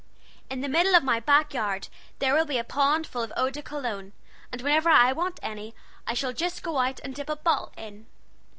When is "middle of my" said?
0.67-1.19